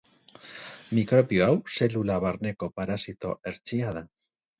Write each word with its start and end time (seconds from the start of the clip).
Mikrobio 0.99 1.43
hau 1.47 1.57
zelula 1.73 2.15
barneko 2.23 2.71
parasito 2.79 3.35
hertsia 3.51 3.93
da. 3.99 4.03